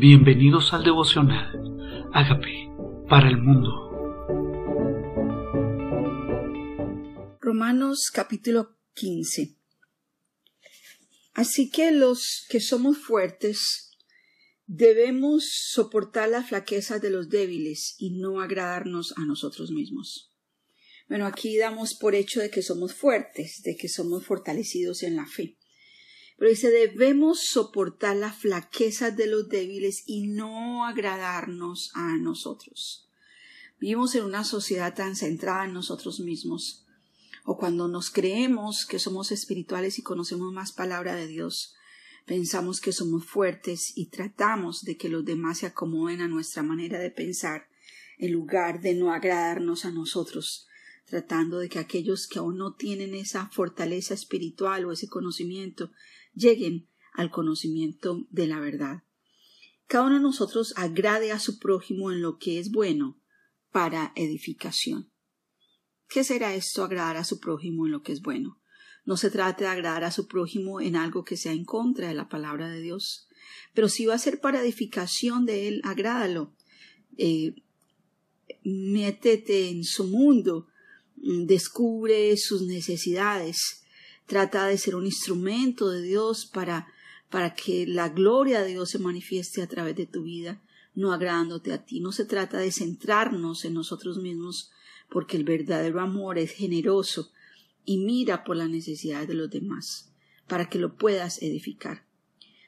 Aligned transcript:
Bienvenidos 0.00 0.72
al 0.72 0.82
devocional. 0.82 2.08
Hágame 2.14 2.72
para 3.06 3.28
el 3.28 3.36
mundo. 3.36 3.68
Romanos 7.38 8.10
capítulo 8.10 8.78
15. 8.94 9.58
Así 11.34 11.70
que 11.70 11.92
los 11.92 12.46
que 12.48 12.60
somos 12.60 12.96
fuertes 12.96 13.90
debemos 14.66 15.44
soportar 15.70 16.30
la 16.30 16.44
flaqueza 16.44 16.98
de 16.98 17.10
los 17.10 17.28
débiles 17.28 17.96
y 17.98 18.18
no 18.18 18.40
agradarnos 18.40 19.12
a 19.18 19.26
nosotros 19.26 19.70
mismos. 19.70 20.32
Bueno, 21.10 21.26
aquí 21.26 21.58
damos 21.58 21.92
por 21.92 22.14
hecho 22.14 22.40
de 22.40 22.48
que 22.48 22.62
somos 22.62 22.94
fuertes, 22.94 23.60
de 23.64 23.76
que 23.76 23.90
somos 23.90 24.24
fortalecidos 24.24 25.02
en 25.02 25.16
la 25.16 25.26
fe. 25.26 25.58
Pero 26.40 26.52
dice, 26.52 26.70
debemos 26.70 27.40
soportar 27.48 28.16
la 28.16 28.32
flaqueza 28.32 29.10
de 29.10 29.26
los 29.26 29.50
débiles 29.50 30.04
y 30.06 30.26
no 30.26 30.86
agradarnos 30.86 31.90
a 31.92 32.16
nosotros. 32.16 33.06
Vivimos 33.78 34.14
en 34.14 34.24
una 34.24 34.42
sociedad 34.44 34.94
tan 34.94 35.16
centrada 35.16 35.66
en 35.66 35.74
nosotros 35.74 36.18
mismos, 36.18 36.86
o 37.44 37.58
cuando 37.58 37.88
nos 37.88 38.10
creemos 38.10 38.86
que 38.86 38.98
somos 38.98 39.32
espirituales 39.32 39.98
y 39.98 40.02
conocemos 40.02 40.50
más 40.50 40.72
palabra 40.72 41.14
de 41.14 41.26
Dios, 41.26 41.74
pensamos 42.24 42.80
que 42.80 42.92
somos 42.92 43.26
fuertes 43.26 43.92
y 43.94 44.06
tratamos 44.06 44.82
de 44.84 44.96
que 44.96 45.10
los 45.10 45.26
demás 45.26 45.58
se 45.58 45.66
acomoden 45.66 46.22
a 46.22 46.28
nuestra 46.28 46.62
manera 46.62 46.98
de 46.98 47.10
pensar, 47.10 47.68
en 48.16 48.32
lugar 48.32 48.80
de 48.80 48.94
no 48.94 49.12
agradarnos 49.12 49.84
a 49.84 49.90
nosotros, 49.90 50.66
tratando 51.04 51.58
de 51.58 51.68
que 51.68 51.80
aquellos 51.80 52.26
que 52.26 52.38
aún 52.38 52.56
no 52.56 52.76
tienen 52.76 53.14
esa 53.14 53.48
fortaleza 53.48 54.14
espiritual 54.14 54.86
o 54.86 54.92
ese 54.92 55.08
conocimiento 55.08 55.90
lleguen 56.34 56.88
al 57.12 57.30
conocimiento 57.30 58.26
de 58.30 58.46
la 58.46 58.60
verdad. 58.60 59.02
Cada 59.86 60.06
uno 60.06 60.16
de 60.16 60.22
nosotros 60.22 60.72
agrade 60.76 61.32
a 61.32 61.40
su 61.40 61.58
prójimo 61.58 62.12
en 62.12 62.22
lo 62.22 62.38
que 62.38 62.58
es 62.58 62.70
bueno 62.70 63.20
para 63.72 64.12
edificación. 64.14 65.10
¿Qué 66.08 66.24
será 66.24 66.54
esto 66.54 66.84
agradar 66.84 67.16
a 67.16 67.24
su 67.24 67.40
prójimo 67.40 67.86
en 67.86 67.92
lo 67.92 68.02
que 68.02 68.12
es 68.12 68.20
bueno? 68.20 68.60
No 69.04 69.16
se 69.16 69.30
trata 69.30 69.64
de 69.64 69.70
agradar 69.70 70.04
a 70.04 70.12
su 70.12 70.26
prójimo 70.26 70.80
en 70.80 70.96
algo 70.96 71.24
que 71.24 71.36
sea 71.36 71.52
en 71.52 71.64
contra 71.64 72.08
de 72.08 72.14
la 72.14 72.28
palabra 72.28 72.68
de 72.68 72.80
Dios, 72.80 73.28
pero 73.74 73.88
si 73.88 74.06
va 74.06 74.14
a 74.14 74.18
ser 74.18 74.40
para 74.40 74.60
edificación 74.60 75.46
de 75.46 75.68
él, 75.68 75.80
agrádalo. 75.84 76.54
Eh, 77.16 77.54
métete 78.64 79.70
en 79.70 79.84
su 79.84 80.04
mundo, 80.04 80.68
descubre 81.16 82.36
sus 82.36 82.62
necesidades, 82.62 83.79
Trata 84.30 84.68
de 84.68 84.78
ser 84.78 84.94
un 84.94 85.06
instrumento 85.06 85.90
de 85.90 86.02
Dios 86.02 86.46
para, 86.46 86.86
para 87.30 87.52
que 87.52 87.84
la 87.84 88.10
gloria 88.10 88.62
de 88.62 88.68
Dios 88.68 88.90
se 88.90 89.00
manifieste 89.00 89.60
a 89.60 89.66
través 89.66 89.96
de 89.96 90.06
tu 90.06 90.22
vida, 90.22 90.62
no 90.94 91.12
agradándote 91.12 91.72
a 91.72 91.84
ti. 91.84 91.98
No 91.98 92.12
se 92.12 92.24
trata 92.24 92.58
de 92.58 92.70
centrarnos 92.70 93.64
en 93.64 93.74
nosotros 93.74 94.18
mismos, 94.18 94.70
porque 95.10 95.36
el 95.36 95.42
verdadero 95.42 96.00
amor 96.00 96.38
es 96.38 96.52
generoso 96.52 97.32
y 97.84 97.98
mira 97.98 98.44
por 98.44 98.54
las 98.54 98.70
necesidades 98.70 99.26
de 99.26 99.34
los 99.34 99.50
demás, 99.50 100.12
para 100.46 100.68
que 100.68 100.78
lo 100.78 100.94
puedas 100.94 101.42
edificar. 101.42 102.06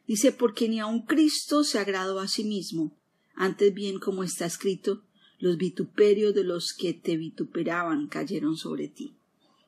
Dice, 0.08 0.32
porque 0.32 0.68
ni 0.68 0.80
aun 0.80 1.02
Cristo 1.02 1.62
se 1.62 1.78
agradó 1.78 2.18
a 2.18 2.26
sí 2.26 2.42
mismo, 2.42 2.98
antes 3.36 3.72
bien 3.72 4.00
como 4.00 4.24
está 4.24 4.46
escrito, 4.46 5.04
los 5.38 5.58
vituperios 5.58 6.34
de 6.34 6.42
los 6.42 6.74
que 6.74 6.92
te 6.92 7.16
vituperaban 7.16 8.08
cayeron 8.08 8.56
sobre 8.56 8.88
ti. 8.88 9.14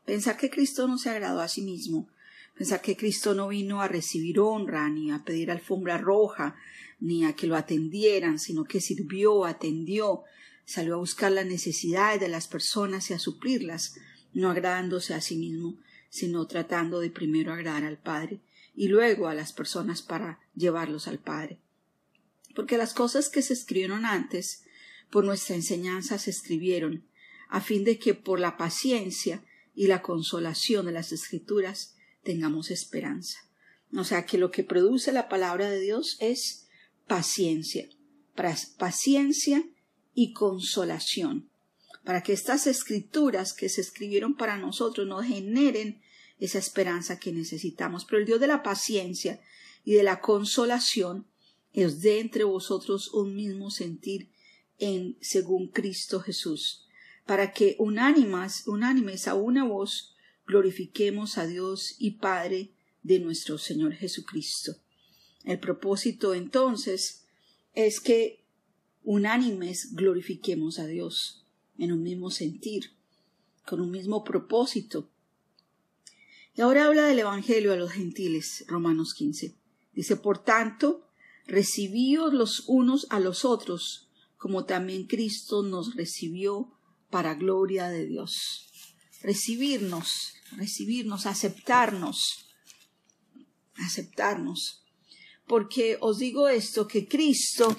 Pensar 0.05 0.36
que 0.36 0.50
Cristo 0.50 0.86
no 0.86 0.98
se 0.98 1.10
agradó 1.10 1.41
a 1.41 1.48
sí 1.48 1.62
mismo, 1.62 2.08
pensar 2.56 2.83
que 2.83 2.97
Cristo 2.97 3.34
no 3.34 3.48
vino 3.48 3.80
a 3.80 3.88
recibir 3.88 4.38
honra, 4.38 4.88
ni 4.91 5.11
a 5.11 5.24
pedir 5.24 5.50
alfombra 5.50 5.98
roja, 5.98 6.56
ni 7.00 7.24
a 7.24 7.34
que 7.34 7.46
lo 7.46 7.56
atendieran, 7.56 8.38
sino 8.38 8.64
que 8.64 8.80
sirvió, 8.80 9.44
atendió, 9.44 10.22
salió 10.64 10.94
a 10.94 10.98
buscar 10.98 11.33
las 11.33 11.46
necesidades 11.46 12.20
de 12.20 12.29
las 12.29 12.48
personas 12.48 13.11
y 13.11 13.14
a 13.14 13.18
suplirlas, 13.18 13.96
no 14.33 14.51
agradándose 14.51 15.14
a 15.14 15.20
sí 15.20 15.36
mismo, 15.36 15.77
sino 16.11 16.46
tratando 16.46 17.00
de 17.00 17.11
primero 17.11 17.52
agradar 17.52 17.84
al 17.84 17.98
Padre 17.98 18.40
y 18.77 18.89
luego 18.89 19.29
a 19.29 19.34
las 19.34 19.52
personas 19.52 20.02
para 20.02 20.40
llevarlos 20.55 21.08
al 21.08 21.18
Padre. 21.18 21.58
Porque 22.55 22.79
las 22.79 22.95
cosas 22.95 23.29
que 23.29 23.42
se 23.42 23.52
escribieron 23.52 24.05
antes, 24.05 24.64
por 25.11 25.24
nuestra 25.24 25.56
enseñanza 25.56 26.18
se 26.18 26.30
escribieron, 26.30 27.05
a 27.48 27.61
fin 27.61 27.84
de 27.84 27.98
que 27.98 28.14
por 28.14 28.40
la 28.40 28.56
paciencia 28.56 29.42
y 29.74 29.86
la 29.86 30.02
consolación 30.02 30.86
de 30.86 30.92
las 30.92 31.12
escrituras 31.12 31.95
tengamos 32.23 32.70
esperanza. 32.70 33.39
O 33.95 34.05
sea 34.05 34.27
que 34.27 34.39
lo 34.39 34.51
que 34.51 34.64
produce 34.64 35.12
la 35.12 35.29
palabra 35.29 35.70
de 35.70 35.80
Dios 35.80 36.17
es 36.20 36.67
paciencia, 37.07 37.89
paciencia 38.79 39.64
y 40.14 40.33
consolación, 40.33 41.51
para 42.05 42.23
que 42.23 42.33
estas 42.33 42.67
escrituras 42.67 43.52
que 43.52 43.68
se 43.68 43.80
escribieron 43.80 44.36
para 44.36 44.57
nosotros 44.57 45.07
nos 45.07 45.24
generen 45.24 46.01
esa 46.39 46.58
esperanza 46.58 47.18
que 47.18 47.33
necesitamos. 47.33 48.05
Pero 48.05 48.18
el 48.18 48.27
Dios 48.27 48.41
de 48.41 48.46
la 48.46 48.62
paciencia 48.62 49.41
y 49.85 49.95
de 49.95 50.02
la 50.02 50.20
consolación 50.20 51.27
os 51.77 52.01
dé 52.01 52.20
entre 52.20 52.45
vosotros 52.45 53.12
un 53.12 53.35
mismo 53.35 53.70
sentir 53.70 54.30
en 54.79 55.17
según 55.20 55.68
Cristo 55.68 56.20
Jesús 56.20 56.83
para 57.27 57.52
que 57.52 57.77
unánimas, 57.79 58.67
unánimes 58.67 59.29
a 59.29 59.35
una 59.35 59.64
voz 59.64 60.14
glorifiquemos 60.46 61.39
a 61.39 61.46
Dios 61.46 61.95
y 61.98 62.12
Padre 62.12 62.73
de 63.02 63.18
nuestro 63.18 63.58
Señor 63.58 63.95
Jesucristo. 63.95 64.77
El 65.45 65.58
propósito 65.58 66.35
entonces 66.35 67.24
es 67.74 68.01
que 68.01 68.45
unánimes 69.02 69.95
glorifiquemos 69.95 70.79
a 70.79 70.86
Dios 70.86 71.45
en 71.79 71.92
un 71.92 72.02
mismo 72.02 72.30
sentir, 72.30 72.90
con 73.67 73.80
un 73.80 73.91
mismo 73.91 74.24
propósito. 74.24 75.11
Y 76.56 76.61
ahora 76.61 76.86
habla 76.86 77.06
del 77.06 77.18
Evangelio 77.18 77.73
a 77.73 77.77
los 77.77 77.92
gentiles, 77.92 78.64
Romanos 78.68 79.12
15. 79.14 79.55
Dice, 79.92 80.17
por 80.17 80.39
tanto, 80.39 81.06
recibíos 81.46 82.33
los 82.33 82.64
unos 82.68 83.06
a 83.11 83.18
los 83.20 83.45
otros, 83.45 84.08
como 84.36 84.64
también 84.64 85.06
Cristo 85.06 85.62
nos 85.62 85.95
recibió 85.95 86.73
para 87.11 87.35
gloria 87.35 87.89
de 87.89 88.07
Dios. 88.07 88.70
Recibirnos, 89.23 90.35
recibirnos, 90.53 91.27
aceptarnos, 91.27 92.48
aceptarnos. 93.77 94.85
Porque 95.47 95.98
os 96.01 96.19
digo 96.19 96.48
esto, 96.48 96.87
que 96.87 97.07
Cristo 97.07 97.77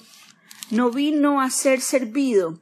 no 0.70 0.90
vino 0.90 1.40
a 1.40 1.50
ser 1.50 1.80
servido, 1.80 2.60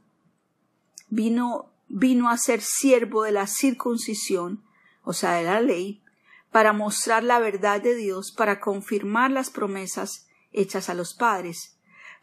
vino, 1.08 1.72
vino 1.88 2.28
a 2.28 2.36
ser 2.36 2.60
siervo 2.62 3.22
de 3.22 3.32
la 3.32 3.46
circuncisión, 3.46 4.64
o 5.02 5.12
sea, 5.12 5.34
de 5.34 5.44
la 5.44 5.60
ley, 5.60 6.02
para 6.50 6.72
mostrar 6.72 7.24
la 7.24 7.38
verdad 7.38 7.80
de 7.80 7.94
Dios, 7.94 8.32
para 8.32 8.60
confirmar 8.60 9.30
las 9.30 9.50
promesas 9.50 10.26
hechas 10.52 10.88
a 10.88 10.94
los 10.94 11.14
padres, 11.14 11.73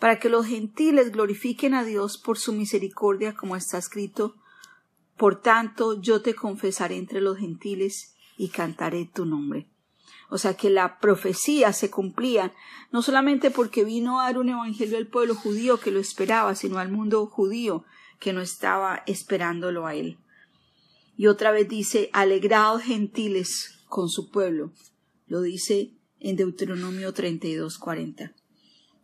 para 0.01 0.17
que 0.17 0.29
los 0.29 0.47
gentiles 0.47 1.12
glorifiquen 1.12 1.75
a 1.75 1.84
Dios 1.84 2.17
por 2.17 2.39
su 2.39 2.53
misericordia, 2.53 3.35
como 3.35 3.56
está 3.56 3.78
escrito, 3.78 4.35
por 5.16 5.44
tanto, 5.44 6.01
yo 6.01 6.23
te 6.23 6.34
confesaré 6.34 6.97
entre 6.97 7.22
los 7.22 7.38
gentiles 7.38 8.16
y 8.35 8.47
cantaré 8.47 9.06
tu 9.06 9.28
nombre. 9.28 9.69
O 10.31 10.40
sea 10.40 10.56
que 10.56 10.72
la 10.72 10.97
profecía 10.97 11.72
se 11.72 11.91
cumplía 11.91 12.51
no 12.91 13.03
solamente 13.03 13.51
porque 13.51 13.84
vino 13.84 14.19
a 14.19 14.23
dar 14.23 14.40
un 14.40 14.50
evangelio 14.50 14.97
al 14.97 15.06
pueblo 15.06 15.35
judío 15.35 15.79
que 15.79 15.91
lo 15.91 16.00
esperaba, 16.00 16.56
sino 16.56 16.79
al 16.79 16.90
mundo 16.90 17.28
judío 17.28 17.85
que 18.19 18.34
no 18.34 18.41
estaba 18.41 19.03
esperándolo 19.06 19.85
a 19.85 19.94
él. 19.94 20.17
Y 21.16 21.28
otra 21.28 21.51
vez 21.51 21.69
dice, 21.69 22.09
alegrados 22.11 22.81
gentiles 22.81 23.84
con 23.85 24.09
su 24.09 24.31
pueblo. 24.31 24.72
Lo 25.28 25.41
dice 25.41 25.91
en 26.19 26.38
Deuteronomio 26.38 27.13
32, 27.13 27.78
40. 27.78 28.34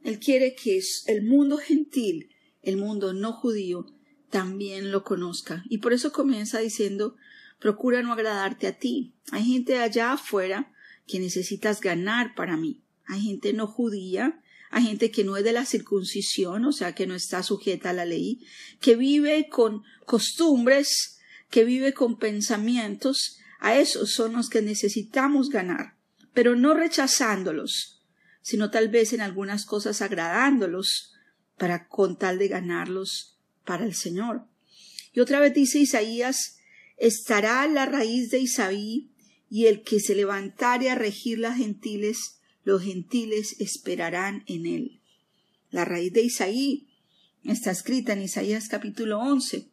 Él 0.04 0.20
quiere 0.20 0.56
que 0.56 0.82
el 1.08 1.24
mundo 1.24 1.58
gentil, 1.58 2.30
el 2.62 2.78
mundo 2.78 3.14
no 3.14 3.34
judío, 3.34 3.86
también 4.30 4.92
lo 4.92 5.04
conozca. 5.04 5.64
Y 5.70 5.80
por 5.80 5.94
eso 5.94 6.12
comienza 6.12 6.60
diciendo, 6.60 7.16
procura 7.60 8.02
no 8.02 8.14
agradarte 8.14 8.68
a 8.68 8.78
ti. 8.78 9.14
Hay 9.32 9.44
gente 9.46 9.80
allá 9.80 10.14
afuera 10.14 10.72
que 11.06 11.20
necesitas 11.20 11.82
ganar 11.82 12.36
para 12.36 12.58
mí. 12.58 12.84
Hay 13.06 13.22
gente 13.22 13.54
no 13.54 13.68
judía, 13.68 14.42
hay 14.70 14.84
gente 14.84 15.12
que 15.12 15.24
no 15.24 15.38
es 15.38 15.44
de 15.44 15.54
la 15.54 15.66
circuncisión, 15.66 16.66
o 16.66 16.72
sea, 16.72 16.94
que 16.94 17.08
no 17.08 17.16
está 17.16 17.42
sujeta 17.42 17.92
a 17.92 17.94
la 17.94 18.06
ley, 18.06 18.46
que 18.82 18.96
vive 18.96 19.48
con 19.50 19.84
costumbres, 20.06 21.20
que 21.50 21.64
vive 21.64 21.94
con 21.94 22.20
pensamientos. 22.20 23.38
A 23.60 23.78
esos 23.78 24.12
son 24.12 24.34
los 24.34 24.50
que 24.50 24.62
necesitamos 24.62 25.50
ganar, 25.50 25.96
pero 26.34 26.56
no 26.56 26.74
rechazándolos, 26.74 27.97
sino 28.48 28.72
tal 28.72 28.88
vez 28.88 29.12
en 29.12 29.20
algunas 29.20 29.66
cosas 29.66 30.02
agradándolos 30.02 31.12
para 31.58 31.90
con 31.90 32.18
tal 32.18 32.40
de 32.40 32.48
ganarlos 32.48 33.38
para 33.66 33.84
el 33.84 33.94
Señor. 33.94 34.48
Y 35.12 35.20
otra 35.20 35.42
vez 35.42 35.54
dice 35.54 35.80
Isaías, 35.80 36.56
estará 36.96 37.68
la 37.68 37.86
raíz 37.86 38.32
de 38.32 38.40
Isaí, 38.40 39.10
y 39.50 39.66
el 39.66 39.84
que 39.84 40.00
se 40.00 40.16
levantare 40.16 40.90
a 40.90 40.96
regir 40.96 41.40
las 41.40 41.58
gentiles, 41.58 42.40
los 42.64 42.84
gentiles 42.84 43.58
esperarán 43.60 44.46
en 44.48 44.66
él. 44.66 45.02
La 45.70 45.84
raíz 45.84 46.14
de 46.14 46.22
Isaí 46.22 46.88
está 47.44 47.72
escrita 47.72 48.14
en 48.14 48.22
Isaías 48.22 48.70
capítulo 48.70 49.20
11. 49.20 49.68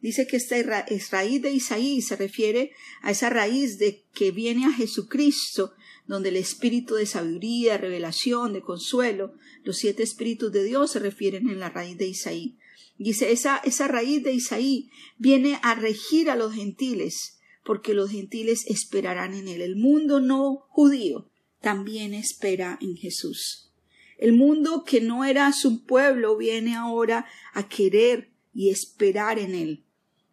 Dice 0.00 0.26
que 0.26 0.38
esta 0.38 0.56
es 0.56 1.10
raíz 1.10 1.42
de 1.42 1.52
Isaí 1.52 2.00
se 2.00 2.16
refiere 2.16 2.72
a 3.02 3.10
esa 3.10 3.28
raíz 3.28 3.76
de 3.78 4.06
que 4.14 4.30
viene 4.30 4.64
a 4.64 4.72
Jesucristo, 4.72 5.74
donde 6.08 6.30
el 6.30 6.36
espíritu 6.36 6.94
de 6.94 7.06
sabiduría, 7.06 7.76
revelación, 7.76 8.54
de 8.54 8.62
consuelo, 8.62 9.34
los 9.62 9.76
siete 9.76 10.02
espíritus 10.02 10.50
de 10.50 10.64
Dios 10.64 10.90
se 10.90 10.98
refieren 10.98 11.48
en 11.50 11.60
la 11.60 11.68
raíz 11.68 11.98
de 11.98 12.08
Isaí. 12.08 12.58
Dice, 12.96 13.30
esa, 13.30 13.58
esa 13.58 13.86
raíz 13.86 14.24
de 14.24 14.32
Isaí 14.32 14.90
viene 15.18 15.60
a 15.62 15.74
regir 15.74 16.30
a 16.30 16.36
los 16.36 16.54
gentiles, 16.54 17.38
porque 17.62 17.92
los 17.92 18.10
gentiles 18.10 18.64
esperarán 18.66 19.34
en 19.34 19.48
él. 19.48 19.60
El 19.60 19.76
mundo 19.76 20.20
no 20.20 20.66
judío 20.70 21.30
también 21.60 22.14
espera 22.14 22.78
en 22.80 22.96
Jesús. 22.96 23.70
El 24.16 24.32
mundo 24.32 24.84
que 24.84 25.02
no 25.02 25.26
era 25.26 25.52
su 25.52 25.84
pueblo 25.84 26.38
viene 26.38 26.74
ahora 26.74 27.26
a 27.52 27.68
querer 27.68 28.32
y 28.54 28.70
esperar 28.70 29.38
en 29.38 29.54
él, 29.54 29.84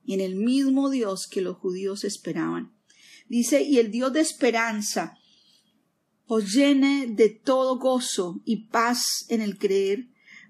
en 0.07 0.21
el 0.21 0.35
mismo 0.35 0.89
Dios 0.89 1.27
que 1.27 1.41
los 1.41 1.57
judíos 1.57 2.05
esperaban. 2.05 2.73
Dice, 3.27 3.61
y 3.61 3.77
el 3.79 3.91
Dios 3.91 4.13
de 4.13 4.21
esperanza 4.21 5.17
os 6.27 6.53
llene 6.53 7.07
de 7.07 7.29
todo 7.29 7.77
gozo 7.77 8.41
y 8.45 8.67
paz 8.67 9.25
en 9.29 9.41
el 9.41 9.57
creer, 9.57 10.07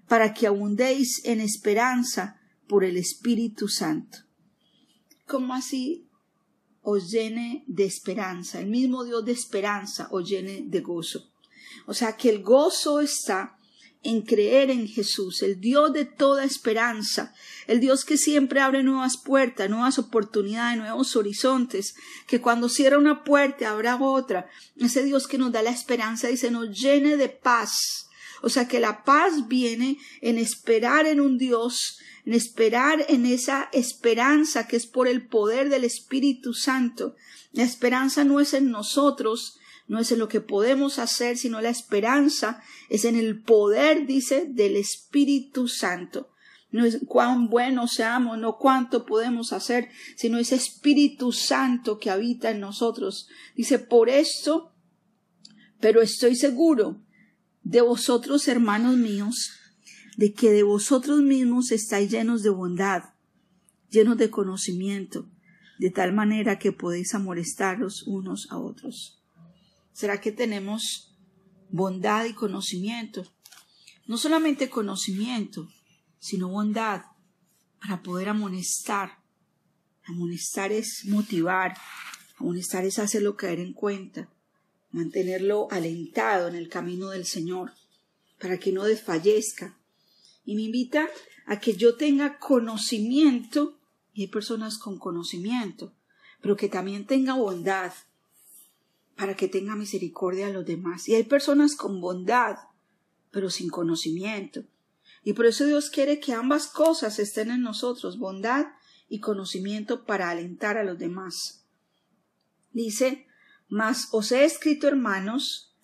para 0.08 0.32
que 0.32 0.46
abundéis 0.46 1.22
en 1.24 1.40
esperanza 1.40 2.40
por 2.68 2.84
el 2.84 2.96
Espíritu 2.96 3.68
Santo. 3.68 4.18
¿Cómo 5.26 5.54
así 5.54 6.06
os 6.82 7.10
llene 7.10 7.64
de 7.66 7.84
esperanza? 7.84 8.60
El 8.60 8.68
mismo 8.68 9.04
Dios 9.04 9.24
de 9.24 9.32
esperanza 9.32 10.08
os 10.10 10.28
llene 10.28 10.62
de 10.64 10.80
gozo. 10.80 11.28
O 11.86 11.94
sea 11.94 12.16
que 12.16 12.28
el 12.28 12.42
gozo 12.42 13.00
está 13.00 13.55
en 14.06 14.22
creer 14.22 14.70
en 14.70 14.86
Jesús, 14.86 15.42
el 15.42 15.60
Dios 15.60 15.92
de 15.92 16.04
toda 16.04 16.44
esperanza, 16.44 17.34
el 17.66 17.80
Dios 17.80 18.04
que 18.04 18.16
siempre 18.16 18.60
abre 18.60 18.82
nuevas 18.82 19.16
puertas, 19.16 19.68
nuevas 19.68 19.98
oportunidades, 19.98 20.78
nuevos 20.78 21.16
horizontes, 21.16 21.96
que 22.26 22.40
cuando 22.40 22.68
cierra 22.68 22.98
una 22.98 23.24
puerta 23.24 23.70
habrá 23.70 23.96
otra, 23.96 24.48
ese 24.76 25.02
Dios 25.02 25.26
que 25.26 25.38
nos 25.38 25.50
da 25.50 25.62
la 25.62 25.70
esperanza 25.70 26.30
y 26.30 26.36
se 26.36 26.52
nos 26.52 26.70
llene 26.70 27.16
de 27.16 27.28
paz. 27.28 28.08
O 28.42 28.48
sea 28.48 28.68
que 28.68 28.78
la 28.78 29.02
paz 29.02 29.48
viene 29.48 29.98
en 30.20 30.38
esperar 30.38 31.06
en 31.06 31.20
un 31.20 31.36
Dios, 31.36 31.98
en 32.24 32.34
esperar 32.34 33.04
en 33.08 33.26
esa 33.26 33.68
esperanza 33.72 34.68
que 34.68 34.76
es 34.76 34.86
por 34.86 35.08
el 35.08 35.26
poder 35.26 35.68
del 35.68 35.82
Espíritu 35.82 36.54
Santo. 36.54 37.16
La 37.52 37.64
esperanza 37.64 38.22
no 38.22 38.38
es 38.38 38.54
en 38.54 38.70
nosotros, 38.70 39.58
no 39.88 40.00
es 40.00 40.10
en 40.10 40.18
lo 40.18 40.28
que 40.28 40.40
podemos 40.40 40.98
hacer, 40.98 41.38
sino 41.38 41.60
la 41.60 41.68
esperanza 41.68 42.62
es 42.88 43.04
en 43.04 43.16
el 43.16 43.40
poder, 43.40 44.06
dice, 44.06 44.46
del 44.48 44.76
Espíritu 44.76 45.68
Santo. 45.68 46.30
No 46.70 46.84
es 46.84 46.98
cuán 47.06 47.48
buenos 47.48 47.92
seamos, 47.92 48.38
no 48.38 48.58
cuánto 48.58 49.06
podemos 49.06 49.52
hacer, 49.52 49.88
sino 50.16 50.38
ese 50.38 50.56
Espíritu 50.56 51.32
Santo 51.32 51.98
que 51.98 52.10
habita 52.10 52.50
en 52.50 52.60
nosotros. 52.60 53.28
Dice, 53.54 53.78
por 53.78 54.08
esto, 54.08 54.72
pero 55.80 56.02
estoy 56.02 56.34
seguro 56.34 57.00
de 57.62 57.80
vosotros, 57.80 58.48
hermanos 58.48 58.96
míos, 58.96 59.52
de 60.16 60.32
que 60.32 60.50
de 60.50 60.64
vosotros 60.64 61.20
mismos 61.22 61.70
estáis 61.70 62.10
llenos 62.10 62.42
de 62.42 62.50
bondad, 62.50 63.04
llenos 63.90 64.16
de 64.18 64.30
conocimiento, 64.30 65.28
de 65.78 65.90
tal 65.90 66.12
manera 66.12 66.58
que 66.58 66.72
podéis 66.72 67.14
amolestaros 67.14 68.02
unos 68.06 68.48
a 68.50 68.58
otros. 68.58 69.22
¿Será 69.96 70.20
que 70.20 70.30
tenemos 70.30 71.16
bondad 71.70 72.26
y 72.26 72.34
conocimiento? 72.34 73.24
No 74.06 74.18
solamente 74.18 74.68
conocimiento, 74.68 75.70
sino 76.18 76.50
bondad 76.50 77.04
para 77.80 78.02
poder 78.02 78.28
amonestar. 78.28 79.22
Amonestar 80.04 80.70
es 80.70 81.06
motivar, 81.06 81.78
amonestar 82.36 82.84
es 82.84 82.98
hacerlo 82.98 83.38
caer 83.38 83.58
en 83.58 83.72
cuenta, 83.72 84.28
mantenerlo 84.90 85.66
alentado 85.70 86.48
en 86.48 86.56
el 86.56 86.68
camino 86.68 87.08
del 87.08 87.24
Señor, 87.24 87.72
para 88.38 88.58
que 88.58 88.72
no 88.72 88.84
desfallezca. 88.84 89.78
Y 90.44 90.56
me 90.56 90.62
invita 90.64 91.08
a 91.46 91.58
que 91.58 91.74
yo 91.74 91.96
tenga 91.96 92.38
conocimiento, 92.38 93.80
y 94.12 94.24
hay 94.24 94.28
personas 94.28 94.76
con 94.76 94.98
conocimiento, 94.98 95.94
pero 96.42 96.54
que 96.54 96.68
también 96.68 97.06
tenga 97.06 97.32
bondad, 97.32 97.94
para 99.16 99.34
que 99.34 99.48
tenga 99.48 99.76
misericordia 99.76 100.46
a 100.46 100.50
los 100.50 100.66
demás. 100.66 101.08
Y 101.08 101.14
hay 101.14 101.24
personas 101.24 101.74
con 101.74 102.00
bondad, 102.00 102.56
pero 103.30 103.50
sin 103.50 103.70
conocimiento. 103.70 104.64
Y 105.24 105.32
por 105.32 105.46
eso 105.46 105.64
Dios 105.64 105.90
quiere 105.90 106.20
que 106.20 106.34
ambas 106.34 106.68
cosas 106.68 107.18
estén 107.18 107.50
en 107.50 107.62
nosotros, 107.62 108.18
bondad 108.18 108.66
y 109.08 109.20
conocimiento 109.20 110.04
para 110.04 110.30
alentar 110.30 110.76
a 110.78 110.84
los 110.84 110.98
demás. 110.98 111.64
Dice, 112.72 113.26
mas 113.68 114.08
os 114.12 114.32
he 114.32 114.44
escrito, 114.44 114.86
hermanos, 114.86 115.74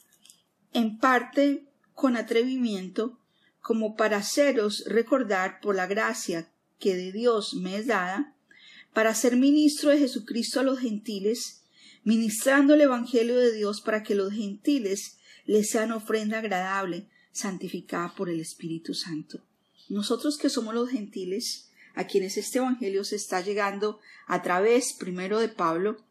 en 0.73 0.99
parte 0.99 1.67
con 1.95 2.17
atrevimiento, 2.17 3.19
como 3.61 3.97
para 3.97 4.19
haceros 4.19 4.85
recordar 4.87 5.61
por 5.61 5.75
la 5.75 5.87
gracia 5.87 6.53
que 6.79 6.97
de 6.97 7.13
Dios 7.13 7.55
me 7.55 7.77
es 7.77 7.87
dada, 7.87 8.37
para 8.93 9.15
ser 9.15 9.37
ministro 9.37 9.91
de 9.91 9.99
Jesucristo 9.99 10.61
a 10.61 10.65
los 10.65 10.81
gentiles, 10.81 11.62
ministrando 12.05 12.75
el 12.75 12.83
Evangelio 12.83 13.39
de 13.39 13.53
Dios 13.53 13.81
para 13.81 14.03
que 14.03 14.15
los 14.15 14.33
gentiles 14.33 15.19
les 15.45 15.71
sean 15.71 15.93
ofrenda 15.93 16.39
agradable, 16.39 17.09
santificada 17.33 18.15
por 18.15 18.29
el 18.29 18.41
Espíritu 18.41 18.95
Santo. 18.95 19.43
Nosotros 19.89 20.39
que 20.39 20.49
somos 20.49 20.75
los 20.75 20.91
gentiles, 20.91 21.71
a 21.95 22.07
quienes 22.07 22.37
este 22.37 22.59
Evangelio 22.59 23.05
se 23.05 23.17
está 23.17 23.41
llegando 23.41 24.01
a 24.27 24.43
través 24.43 24.95
primero 24.95 25.39
de 25.39 25.49
Pablo, 25.49 26.05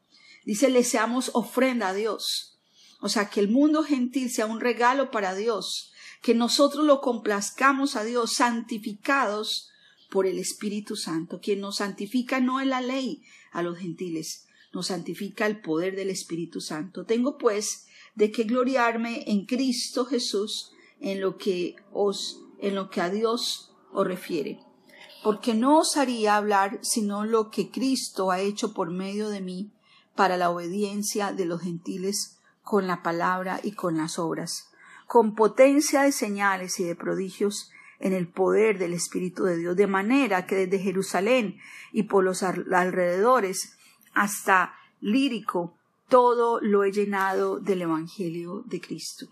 dice, 0.45 0.69
le 0.69 0.83
seamos 0.83 1.31
ofrenda 1.33 1.89
a 1.89 1.93
Dios. 1.93 2.59
O 2.99 3.09
sea, 3.09 3.29
que 3.29 3.39
el 3.39 3.49
mundo 3.49 3.83
gentil 3.83 4.29
sea 4.29 4.45
un 4.45 4.59
regalo 4.59 5.09
para 5.09 5.33
Dios, 5.33 5.91
que 6.21 6.35
nosotros 6.35 6.85
lo 6.85 7.01
complazcamos 7.01 7.95
a 7.95 8.03
Dios, 8.03 8.33
santificados 8.33 9.71
por 10.11 10.27
el 10.27 10.37
Espíritu 10.37 10.95
Santo. 10.95 11.39
Quien 11.39 11.61
nos 11.61 11.77
santifica 11.77 12.39
no 12.39 12.59
es 12.59 12.67
la 12.67 12.81
ley 12.81 13.23
a 13.51 13.63
los 13.63 13.79
gentiles, 13.79 14.45
nos 14.73 14.87
santifica 14.87 15.45
el 15.45 15.61
poder 15.61 15.95
del 15.95 16.09
Espíritu 16.09 16.61
Santo. 16.61 17.05
Tengo 17.05 17.37
pues 17.37 17.87
de 18.15 18.31
qué 18.31 18.43
gloriarme 18.43 19.23
en 19.27 19.45
Cristo 19.45 20.05
Jesús 20.05 20.71
en 20.99 21.21
lo 21.21 21.37
que 21.37 21.75
os 21.91 22.41
en 22.59 22.75
lo 22.75 22.89
que 22.89 23.01
a 23.01 23.09
Dios 23.09 23.73
os 23.91 24.05
refiere. 24.05 24.59
Porque 25.23 25.53
no 25.53 25.79
os 25.79 25.97
haría 25.97 26.35
hablar 26.35 26.79
sino 26.81 27.25
lo 27.25 27.49
que 27.49 27.69
Cristo 27.69 28.31
ha 28.31 28.39
hecho 28.39 28.73
por 28.73 28.91
medio 28.91 29.29
de 29.29 29.41
mí 29.41 29.71
para 30.15 30.37
la 30.37 30.49
obediencia 30.49 31.31
de 31.31 31.45
los 31.45 31.61
gentiles 31.61 32.37
con 32.61 32.87
la 32.87 33.01
palabra 33.01 33.59
y 33.63 33.71
con 33.71 33.97
las 33.97 34.19
obras, 34.19 34.69
con 35.07 35.35
potencia 35.35 36.03
de 36.03 36.11
señales 36.11 36.79
y 36.79 36.83
de 36.83 36.95
prodigios 36.95 37.71
en 37.99 38.13
el 38.13 38.27
poder 38.27 38.77
del 38.79 38.93
Espíritu 38.93 39.43
de 39.43 39.57
Dios, 39.57 39.75
de 39.75 39.87
manera 39.87 40.45
que 40.45 40.55
desde 40.55 40.79
Jerusalén 40.79 41.59
y 41.91 42.03
por 42.03 42.23
los 42.23 42.43
alrededores 42.43 43.77
hasta 44.13 44.73
lírico, 44.99 45.77
todo 46.09 46.59
lo 46.61 46.83
he 46.83 46.91
llenado 46.91 47.59
del 47.59 47.83
Evangelio 47.83 48.63
de 48.65 48.81
Cristo. 48.81 49.27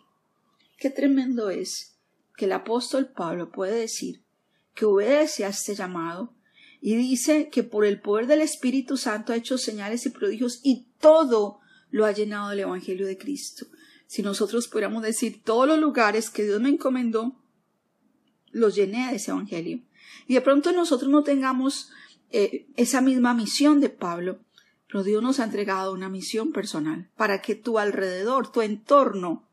Qué 0.77 0.89
tremendo 0.89 1.49
es 1.49 1.97
que 2.37 2.45
el 2.45 2.53
apóstol 2.53 3.07
Pablo 3.07 3.51
puede 3.51 3.79
decir 3.79 4.21
que 4.73 4.85
obedece 4.85 5.43
a 5.43 5.49
este 5.49 5.75
llamado 5.75 6.33
y 6.81 6.95
dice 6.95 7.49
que 7.49 7.63
por 7.63 7.85
el 7.85 7.99
poder 7.99 8.27
del 8.27 8.39
Espíritu 8.39 8.95
Santo 8.95 9.33
ha 9.33 9.35
hecho 9.35 9.57
señales 9.57 10.05
y 10.05 10.09
prodigios 10.09 10.61
y 10.63 10.87
todo 10.99 11.59
lo 11.91 12.05
ha 12.05 12.11
llenado 12.13 12.49
del 12.49 12.59
Evangelio 12.59 13.05
de 13.05 13.17
Cristo. 13.17 13.65
Si 14.07 14.21
nosotros 14.21 14.67
pudiéramos 14.67 15.03
decir 15.03 15.43
todos 15.43 15.67
los 15.67 15.79
lugares 15.79 16.29
que 16.29 16.43
Dios 16.43 16.61
me 16.61 16.69
encomendó, 16.69 17.35
los 18.51 18.75
llené 18.75 19.09
de 19.09 19.17
ese 19.17 19.31
Evangelio. 19.31 19.81
Y 20.27 20.35
de 20.35 20.41
pronto 20.41 20.71
nosotros 20.71 21.09
no 21.11 21.23
tengamos 21.23 21.91
eh, 22.31 22.67
esa 22.75 23.01
misma 23.01 23.33
misión 23.33 23.81
de 23.81 23.89
Pablo, 23.89 24.39
pero 24.89 25.03
Dios 25.03 25.21
nos 25.21 25.39
ha 25.39 25.43
entregado 25.43 25.93
una 25.93 26.09
misión 26.09 26.51
personal 26.51 27.11
para 27.15 27.41
que 27.41 27.53
tu 27.53 27.77
alrededor, 27.77 28.51
tu 28.51 28.61
entorno, 28.61 29.47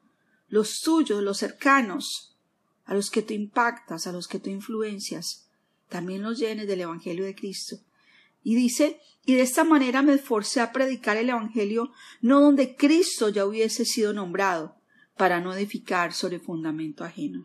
los 0.49 0.81
tuyos, 0.81 1.23
los 1.23 1.37
cercanos, 1.37 2.39
a 2.87 2.95
los 2.95 3.11
que 3.11 3.21
tú 3.21 3.35
impactas, 3.35 4.07
a 4.07 4.13
los 4.13 4.29
que 4.29 4.39
tú 4.39 4.49
influencias, 4.49 5.51
también 5.91 6.23
los 6.23 6.39
llenes 6.39 6.67
del 6.67 6.81
Evangelio 6.81 7.27
de 7.27 7.35
Cristo. 7.35 7.77
Y 8.43 8.55
dice, 8.55 8.99
y 9.27 9.35
de 9.35 9.43
esta 9.43 9.63
manera 9.65 10.01
me 10.01 10.15
esforcé 10.15 10.61
a 10.61 10.73
predicar 10.73 11.19
el 11.19 11.29
Evangelio 11.29 11.93
no 12.23 12.41
donde 12.41 12.75
Cristo 12.75 13.29
ya 13.29 13.45
hubiese 13.45 13.85
sido 13.85 14.15
nombrado, 14.15 14.77
para 15.19 15.41
no 15.41 15.53
edificar 15.53 16.15
sobre 16.15 16.39
fundamento 16.39 17.05
ajeno. 17.05 17.45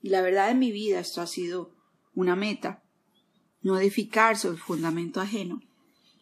Y 0.00 0.08
la 0.08 0.22
verdad 0.22 0.50
en 0.50 0.58
mi 0.58 0.72
vida 0.72 1.00
esto 1.00 1.20
ha 1.20 1.26
sido 1.26 1.74
una 2.14 2.36
meta, 2.36 2.82
no 3.60 3.78
edificar 3.78 4.38
sobre 4.38 4.58
fundamento 4.58 5.20
ajeno. 5.20 5.60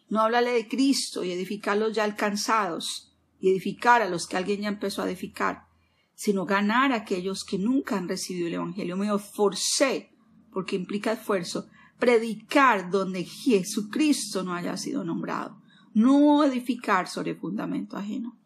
No 0.09 0.21
háblale 0.21 0.51
de 0.51 0.67
Cristo 0.67 1.23
y 1.23 1.31
edificar 1.31 1.77
los 1.77 1.93
ya 1.93 2.03
alcanzados 2.03 3.13
y 3.39 3.49
edificar 3.49 4.01
a 4.01 4.09
los 4.09 4.27
que 4.27 4.37
alguien 4.37 4.61
ya 4.61 4.69
empezó 4.69 5.01
a 5.01 5.07
edificar, 5.07 5.67
sino 6.15 6.45
ganar 6.45 6.91
a 6.91 6.97
aquellos 6.97 7.43
que 7.43 7.57
nunca 7.57 7.97
han 7.97 8.07
recibido 8.07 8.47
el 8.47 8.55
Evangelio. 8.55 8.97
Me 8.97 9.19
forcé, 9.19 10.11
porque 10.51 10.75
implica 10.75 11.11
esfuerzo, 11.11 11.67
predicar 11.99 12.89
donde 12.89 13.25
Jesucristo 13.25 14.43
no 14.43 14.53
haya 14.53 14.77
sido 14.77 15.03
nombrado, 15.03 15.61
no 15.93 16.43
edificar 16.43 17.07
sobre 17.07 17.35
fundamento 17.35 17.97
ajeno. 17.97 18.39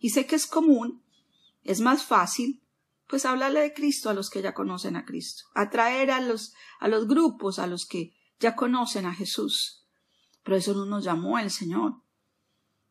Y 0.00 0.10
sé 0.10 0.26
que 0.26 0.36
es 0.36 0.46
común, 0.46 1.02
es 1.62 1.80
más 1.80 2.02
fácil, 2.02 2.60
pues 3.08 3.24
hablarle 3.24 3.60
de 3.60 3.74
Cristo 3.74 4.10
a 4.10 4.14
los 4.14 4.30
que 4.30 4.42
ya 4.42 4.54
conocen 4.54 4.96
a 4.96 5.04
Cristo, 5.04 5.44
atraer 5.54 6.10
a 6.10 6.20
los, 6.20 6.54
a 6.80 6.88
los 6.88 7.06
grupos, 7.06 7.58
a 7.58 7.66
los 7.66 7.86
que 7.86 8.12
ya 8.40 8.56
conocen 8.56 9.06
a 9.06 9.14
Jesús. 9.14 9.83
Pero 10.44 10.56
eso 10.56 10.74
no 10.74 10.86
nos 10.86 11.04
llamó 11.04 11.38
el 11.38 11.50
Señor. 11.50 12.02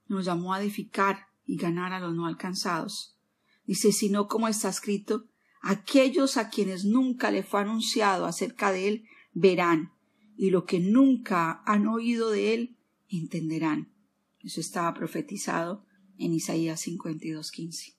Nos 0.07 0.25
llamó 0.25 0.53
a 0.53 0.61
edificar 0.61 1.27
y 1.45 1.57
ganar 1.57 1.93
a 1.93 1.99
los 1.99 2.13
no 2.13 2.25
alcanzados. 2.25 3.17
Dice, 3.65 3.91
sino 3.91 4.27
como 4.27 4.47
está 4.47 4.69
escrito, 4.69 5.27
aquellos 5.61 6.35
a 6.37 6.49
quienes 6.49 6.83
nunca 6.83 7.31
le 7.31 7.43
fue 7.43 7.61
anunciado 7.61 8.25
acerca 8.25 8.71
de 8.71 8.87
él 8.87 9.05
verán, 9.33 9.93
y 10.35 10.49
lo 10.49 10.65
que 10.65 10.79
nunca 10.79 11.61
han 11.65 11.87
oído 11.87 12.31
de 12.31 12.53
él 12.53 12.77
entenderán. 13.07 13.93
Eso 14.39 14.59
estaba 14.59 14.93
profetizado 14.93 15.85
en 16.17 16.33
Isaías 16.33 16.81
52:15. 16.85 17.95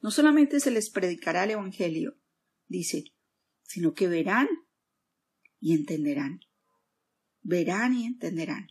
No 0.00 0.10
solamente 0.10 0.60
se 0.60 0.70
les 0.70 0.90
predicará 0.90 1.44
el 1.44 1.52
Evangelio, 1.52 2.16
dice, 2.68 3.04
sino 3.62 3.94
que 3.94 4.06
verán 4.06 4.48
y 5.60 5.74
entenderán. 5.74 6.40
Verán 7.42 7.94
y 7.94 8.04
entenderán. 8.04 8.68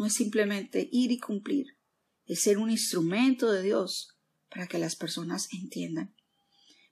No 0.00 0.06
es 0.06 0.14
simplemente 0.14 0.88
ir 0.90 1.12
y 1.12 1.18
cumplir, 1.18 1.76
es 2.24 2.40
ser 2.40 2.56
un 2.56 2.70
instrumento 2.70 3.52
de 3.52 3.60
Dios 3.60 4.16
para 4.48 4.66
que 4.66 4.78
las 4.78 4.96
personas 4.96 5.48
entiendan. 5.52 6.14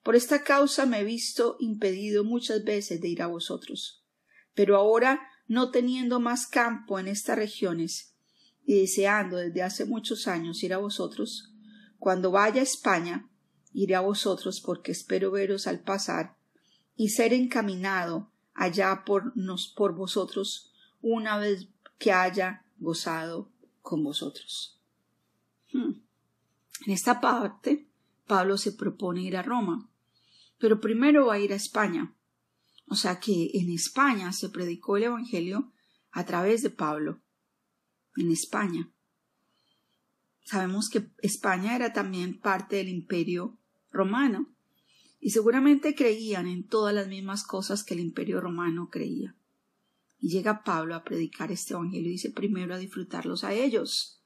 Por 0.03 0.15
esta 0.15 0.45
causa 0.45 0.85
me 0.85 1.01
he 1.01 1.05
visto 1.05 1.57
impedido 1.59 2.23
muchas 2.23 2.63
veces 2.65 3.01
de 3.01 3.09
ir 3.09 3.23
a 3.23 3.27
vosotros. 3.27 4.05
Pero 4.53 4.77
ahora, 4.77 5.23
no 5.47 5.71
teniendo 5.71 6.21
más 6.21 6.47
campo 6.49 6.99
en 6.99 7.09
estas 7.09 7.39
regiones, 7.39 8.13
y 8.67 8.79
deseando 8.79 9.39
desde 9.39 9.63
hace 9.63 9.87
muchos 9.87 10.29
años 10.29 10.63
ir 10.63 10.75
a 10.75 10.77
vosotros, 10.77 11.55
cuando 11.99 12.31
vaya 12.31 12.61
a 12.61 12.65
España, 12.65 13.31
iré 13.73 13.95
a 13.95 14.01
vosotros 14.01 14.61
porque 14.61 14.93
espero 14.93 15.31
veros 15.31 15.67
al 15.67 15.81
pasar 15.81 16.37
y 16.95 17.09
ser 17.09 17.33
encaminado 17.33 18.31
allá 18.53 19.05
por 19.07 19.35
nos 19.35 19.67
por 19.69 19.95
vosotros 19.95 20.75
una 21.01 21.39
vez 21.39 21.69
que 21.97 22.13
haya 22.13 22.67
gozado 22.79 23.51
con 23.83 24.03
vosotros. 24.03 24.81
Hmm. 25.73 26.03
En 26.87 26.93
esta 26.93 27.21
parte, 27.21 27.89
Pablo 28.27 28.57
se 28.57 28.73
propone 28.73 29.23
ir 29.23 29.37
a 29.37 29.43
Roma, 29.43 29.89
pero 30.59 30.81
primero 30.81 31.27
va 31.27 31.35
a 31.35 31.39
ir 31.39 31.53
a 31.53 31.57
España. 31.57 32.15
O 32.87 32.95
sea 32.95 33.21
que 33.21 33.51
en 33.55 33.71
España 33.71 34.33
se 34.33 34.49
predicó 34.49 34.97
el 34.97 35.05
Evangelio 35.05 35.73
a 36.11 36.25
través 36.25 36.63
de 36.63 36.71
Pablo 36.71 37.21
en 38.17 38.31
España. 38.31 38.91
Sabemos 40.45 40.89
que 40.89 41.11
España 41.19 41.77
era 41.77 41.93
también 41.93 42.41
parte 42.41 42.77
del 42.77 42.89
imperio 42.89 43.59
romano 43.91 44.49
y 45.21 45.31
seguramente 45.31 45.95
creían 45.95 46.47
en 46.47 46.67
todas 46.67 46.95
las 46.95 47.09
mismas 47.09 47.45
cosas 47.45 47.85
que 47.85 47.95
el 47.95 48.01
imperio 48.01 48.41
romano 48.41 48.89
creía. 48.91 49.37
Y 50.21 50.31
llega 50.31 50.63
Pablo 50.65 50.95
a 50.95 51.05
predicar 51.05 51.53
este 51.53 51.75
evangelio 51.75 52.09
y 52.09 52.13
dice 52.13 52.31
primero 52.31 52.75
a 52.75 52.79
disfrutarlos 52.79 53.45
a 53.45 53.55
ellos 53.55 54.19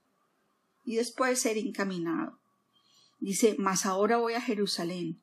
y 0.85 0.97
después 0.97 1.41
ser 1.41 1.59
encaminado. 1.59 2.41
Dice, 3.19 3.55
mas 3.59 3.87
ahora 3.87 4.17
voy 4.17 4.35
a 4.35 4.41
Jerusalén 4.41 5.23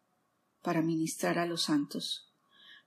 para 0.62 0.82
ministrar 0.82 1.38
a 1.38 1.46
los 1.46 1.64
santos, 1.64 2.32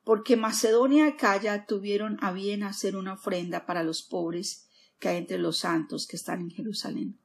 porque 0.05 0.37
Macedonia 0.37 1.07
y 1.07 1.11
Acaya 1.11 1.67
tuvieron 1.67 2.19
a 2.23 2.33
bien 2.33 2.62
hacer 2.62 2.97
una 2.97 3.15
ofrenda 3.15 3.67
para 3.67 3.83
los 3.83 4.03
pobres 4.03 4.69
que 4.99 5.09
hay 5.09 5.19
entre 5.19 5.39
los 5.39 5.59
santos 5.59 6.07
que 6.07 6.17
están 6.17 6.41
en 6.41 6.51
Jerusalén. 6.51 7.19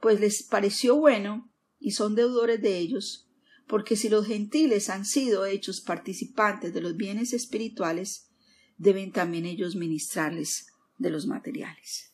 Pues 0.00 0.20
les 0.20 0.42
pareció 0.42 0.96
bueno, 0.96 1.50
y 1.78 1.92
son 1.92 2.14
deudores 2.14 2.62
de 2.62 2.78
ellos, 2.78 3.28
porque 3.66 3.96
si 3.96 4.08
los 4.08 4.26
gentiles 4.26 4.88
han 4.88 5.04
sido 5.04 5.44
hechos 5.44 5.80
participantes 5.80 6.72
de 6.72 6.80
los 6.80 6.96
bienes 6.96 7.32
espirituales, 7.32 8.28
deben 8.76 9.12
también 9.12 9.46
ellos 9.46 9.76
ministrarles 9.76 10.72
de 10.98 11.10
los 11.10 11.26
materiales. 11.26 12.12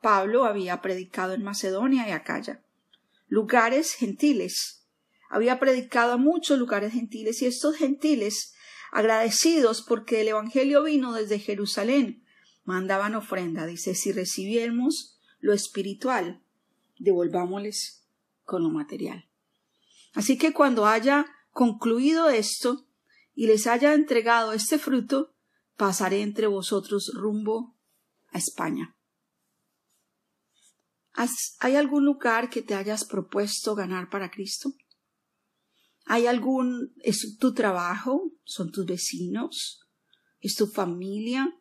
Pablo 0.00 0.44
había 0.44 0.82
predicado 0.82 1.32
en 1.32 1.42
Macedonia 1.42 2.08
y 2.08 2.12
Acaya, 2.12 2.62
lugares 3.28 3.94
gentiles. 3.94 4.84
Había 5.30 5.58
predicado 5.58 6.12
a 6.12 6.16
muchos 6.18 6.58
lugares 6.58 6.92
gentiles 6.92 7.40
y 7.42 7.46
estos 7.46 7.76
gentiles, 7.76 8.54
agradecidos 8.90 9.82
porque 9.82 10.20
el 10.20 10.28
Evangelio 10.28 10.82
vino 10.82 11.14
desde 11.14 11.38
Jerusalén, 11.38 12.24
mandaban 12.64 13.14
ofrenda. 13.14 13.64
Dice, 13.66 13.94
si 13.94 14.12
recibiéramos 14.12 15.18
lo 15.40 15.54
espiritual, 15.54 16.42
devolvámosles 16.98 18.04
con 18.44 18.62
lo 18.62 18.68
material. 18.68 19.28
Así 20.14 20.36
que 20.36 20.52
cuando 20.52 20.86
haya 20.86 21.26
concluido 21.50 22.28
esto 22.28 22.86
y 23.34 23.46
les 23.46 23.66
haya 23.66 23.94
entregado 23.94 24.52
este 24.52 24.78
fruto, 24.78 25.34
pasaré 25.76 26.22
entre 26.22 26.46
vosotros 26.46 27.12
rumbo 27.14 27.76
a 28.30 28.38
España. 28.38 28.96
¿Hay 31.60 31.76
algún 31.76 32.04
lugar 32.04 32.50
que 32.50 32.62
te 32.62 32.74
hayas 32.74 33.04
propuesto 33.04 33.74
ganar 33.74 34.08
para 34.10 34.30
Cristo? 34.30 34.72
¿Hay 36.04 36.26
algún, 36.26 36.94
es 37.02 37.36
tu 37.38 37.52
trabajo? 37.52 38.32
¿Son 38.44 38.72
tus 38.72 38.86
vecinos? 38.86 39.86
¿Es 40.40 40.56
tu 40.56 40.66
familia? 40.66 41.54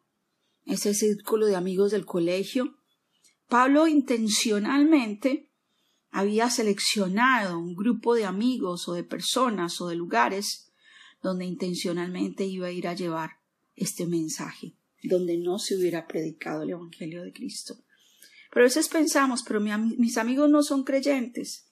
ese 0.66 0.94
círculo 0.94 1.46
de 1.48 1.56
amigos 1.56 1.92
del 1.92 2.06
colegio, 2.06 2.78
Pablo 3.48 3.88
intencionalmente 3.88 5.52
había 6.10 6.50
seleccionado 6.50 7.60
un 7.60 7.76
grupo 7.76 8.16
de 8.16 8.26
amigos 8.26 8.88
o 8.88 8.94
de 8.94 9.04
personas 9.04 9.80
o 9.82 9.88
de 9.88 9.96
lugares 9.96 10.71
donde 11.22 11.46
intencionalmente 11.46 12.46
iba 12.46 12.68
a 12.68 12.72
ir 12.72 12.88
a 12.88 12.94
llevar 12.94 13.32
este 13.76 14.06
mensaje, 14.06 14.74
donde 15.04 15.38
no 15.38 15.60
se 15.60 15.76
hubiera 15.76 16.08
predicado 16.08 16.64
el 16.64 16.72
Evangelio 16.72 17.24
de 17.24 17.34
Cristo. 17.34 17.78
Pero 18.52 18.66
a 18.66 18.68
veces 18.68 18.90
pensamos, 18.90 19.44
pero 19.48 19.62
mis 19.62 20.18
amigos 20.18 20.50
no 20.50 20.62
son 20.64 20.84
creyentes, 20.84 21.68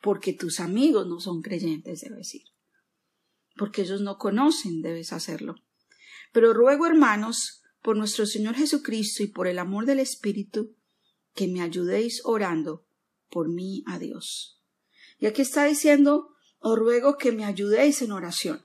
porque 0.00 0.32
tus 0.32 0.60
amigos 0.60 1.06
no 1.06 1.20
son 1.20 1.42
creyentes, 1.42 2.00
debe 2.02 2.16
decir, 2.16 2.42
porque 3.56 3.82
ellos 3.82 4.00
no 4.00 4.16
conocen, 4.16 4.80
debes 4.80 5.12
hacerlo. 5.12 5.56
Pero 6.32 6.54
ruego, 6.54 6.86
hermanos, 6.86 7.62
por 7.82 7.96
nuestro 7.96 8.26
Señor 8.26 8.54
Jesucristo 8.54 9.22
y 9.22 9.26
por 9.26 9.46
el 9.46 9.58
amor 9.58 9.86
del 9.86 9.98
Espíritu, 9.98 10.76
que 11.34 11.48
me 11.48 11.62
ayudéis 11.62 12.20
orando 12.24 12.86
por 13.28 13.48
mí 13.48 13.82
a 13.86 13.98
Dios. 13.98 14.60
Y 15.18 15.26
aquí 15.26 15.42
está 15.42 15.64
diciendo, 15.64 16.34
os 16.60 16.78
ruego 16.78 17.16
que 17.16 17.32
me 17.32 17.44
ayudéis 17.44 18.02
en 18.02 18.12
oración. 18.12 18.64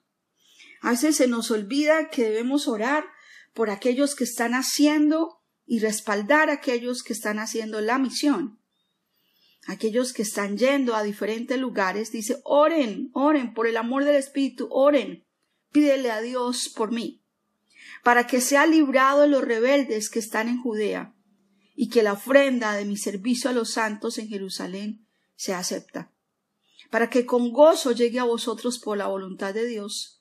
A 0.86 0.96
se 0.96 1.28
nos 1.28 1.52
olvida 1.52 2.10
que 2.10 2.24
debemos 2.24 2.68
orar 2.68 3.06
por 3.54 3.70
aquellos 3.70 4.16
que 4.16 4.24
están 4.24 4.54
haciendo 4.54 5.42
y 5.66 5.80
respaldar 5.80 6.50
a 6.50 6.54
aquellos 6.54 7.02
que 7.04 7.14
están 7.14 7.40
haciendo 7.40 7.82
la 7.82 7.98
misión. 7.98 8.60
Aquellos 9.68 10.14
que 10.14 10.22
están 10.22 10.58
yendo 10.58 10.96
a 10.96 11.02
diferentes 11.02 11.58
lugares, 11.58 12.12
dice, 12.12 12.40
oren, 12.44 13.10
oren 13.14 13.54
por 13.54 13.66
el 13.66 13.78
amor 13.78 14.06
del 14.06 14.16
Espíritu, 14.16 14.68
oren, 14.70 15.26
pídele 15.72 16.12
a 16.12 16.22
Dios 16.22 16.70
por 16.70 16.92
mí 16.92 17.26
para 18.06 18.28
que 18.28 18.40
sea 18.40 18.68
librado 18.68 19.22
de 19.22 19.28
los 19.28 19.44
rebeldes 19.44 20.12
que 20.12 20.20
están 20.20 20.48
en 20.48 20.62
Judea, 20.62 21.16
y 21.74 21.90
que 21.90 22.04
la 22.04 22.14
ofrenda 22.14 22.74
de 22.74 22.86
mi 22.86 22.98
servicio 22.98 23.50
a 23.50 23.54
los 23.54 23.72
santos 23.72 24.20
en 24.20 24.28
Jerusalén 24.30 25.08
sea 25.36 25.58
acepta, 25.58 26.12
para 26.92 27.10
que 27.10 27.26
con 27.26 27.52
gozo 27.52 27.94
llegue 27.94 28.20
a 28.20 28.24
vosotros 28.24 28.78
por 28.78 28.98
la 28.98 29.08
voluntad 29.08 29.56
de 29.56 29.66
Dios, 29.66 30.15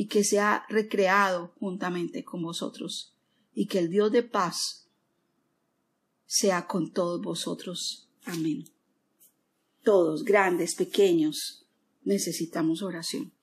y 0.00 0.06
que 0.06 0.24
sea 0.24 0.64
recreado 0.70 1.52
juntamente 1.60 2.24
con 2.24 2.40
vosotros, 2.40 3.14
y 3.52 3.66
que 3.66 3.80
el 3.80 3.90
Dios 3.90 4.10
de 4.10 4.22
paz 4.22 4.88
sea 6.24 6.66
con 6.66 6.90
todos 6.90 7.20
vosotros. 7.20 8.08
Amén. 8.24 8.64
Todos, 9.82 10.24
grandes, 10.24 10.74
pequeños, 10.74 11.66
necesitamos 12.02 12.80
oración. 12.80 13.34